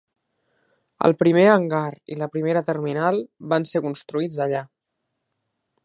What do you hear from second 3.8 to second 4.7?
construïts allà.